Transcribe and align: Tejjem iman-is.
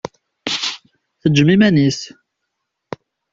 Tejjem 1.21 1.49
iman-is. 1.53 1.99